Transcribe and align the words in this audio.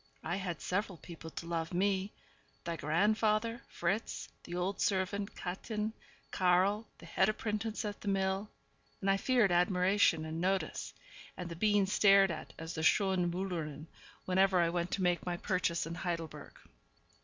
I 0.23 0.37
had 0.37 0.61
several 0.61 0.97
people 0.97 1.29
to 1.29 1.45
love 1.45 1.75
me 1.75 2.11
thy 2.63 2.75
grandfather, 2.75 3.61
Fritz, 3.69 4.29
the 4.45 4.55
old 4.55 4.81
servant 4.81 5.35
Kätchen, 5.35 5.91
Karl, 6.31 6.87
the 6.97 7.05
head 7.05 7.29
apprentice 7.29 7.85
at 7.85 8.01
the 8.01 8.07
mill 8.07 8.49
and 8.99 9.11
I 9.11 9.17
feared 9.17 9.51
admiration 9.51 10.25
and 10.25 10.41
notice, 10.41 10.95
and 11.37 11.49
the 11.49 11.55
being 11.55 11.85
stared 11.85 12.31
at 12.31 12.51
as 12.57 12.73
the 12.73 12.81
'Schöne 12.81 13.29
Müllerin,' 13.29 13.85
whenever 14.25 14.59
I 14.59 14.69
went 14.69 14.89
to 14.93 15.03
make 15.03 15.23
my 15.23 15.37
purchases 15.37 15.85
in 15.85 15.93
Heidelberg. 15.93 16.57